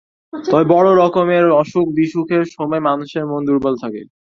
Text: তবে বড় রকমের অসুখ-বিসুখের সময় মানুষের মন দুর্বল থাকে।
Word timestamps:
তবে 0.33 0.65
বড় 0.73 0.89
রকমের 1.01 1.45
অসুখ-বিসুখের 1.61 2.43
সময় 2.55 2.81
মানুষের 2.89 3.23
মন 3.25 3.41
দুর্বল 3.47 3.73
থাকে। 3.83 4.01